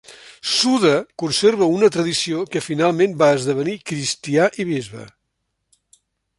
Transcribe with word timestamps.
Suda 0.51 0.93
conserva 1.23 1.67
una 1.73 1.89
tradició 1.97 2.41
que 2.55 2.63
Finalment 2.69 3.15
va 3.21 3.29
esdevenir 3.37 3.77
cristià 3.93 4.51
i 4.65 4.69
bisbe. 4.75 5.07